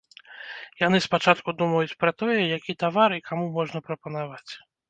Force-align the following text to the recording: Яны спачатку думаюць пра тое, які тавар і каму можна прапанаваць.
Яны 0.83 1.01
спачатку 1.07 1.53
думаюць 1.59 1.97
пра 2.05 2.11
тое, 2.21 2.39
які 2.57 2.77
тавар 2.85 3.19
і 3.19 3.23
каму 3.31 3.45
можна 3.59 3.87
прапанаваць. 3.93 4.51